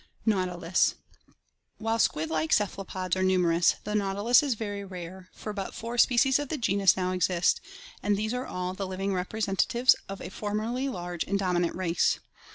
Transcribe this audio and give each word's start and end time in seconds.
Nautilus 0.25 0.95
While 1.77 1.99
squid 1.99 2.31
like 2.31 2.51
cephalopods 2.53 3.15
are 3.15 3.21
numerous, 3.21 3.75
the 3.83 3.93
nautilus 3.93 4.41
is 4.41 4.55
very 4.55 4.83
rare, 4.83 5.29
for 5.35 5.53
but 5.53 5.75
four 5.75 5.99
species 5.99 6.39
of 6.39 6.49
the 6.49 6.57
genus 6.57 6.97
now 6.97 7.11
exist, 7.11 7.61
and 8.01 8.17
these 8.17 8.33
are 8.33 8.47
all 8.47 8.73
the 8.73 8.87
living 8.87 9.13
representatives 9.13 9.95
of 10.09 10.19
a 10.19 10.29
formerly 10.31 10.89
large 10.89 11.23
and 11.25 11.37
domi 11.37 11.59
nant 11.59 11.75
race. 11.75 12.19